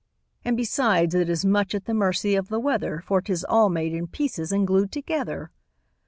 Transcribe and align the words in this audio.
And, 0.43 0.57
besides, 0.57 1.13
it 1.13 1.29
is 1.29 1.45
much 1.45 1.75
at 1.75 1.85
the 1.85 1.93
mercy 1.93 2.33
of 2.33 2.49
the 2.49 2.57
weather 2.59 3.03
For 3.05 3.21
'tis 3.21 3.43
all 3.47 3.69
made 3.69 3.93
in 3.93 4.07
pieces 4.07 4.51
and 4.51 4.65
glued 4.65 4.91
together! 4.91 5.51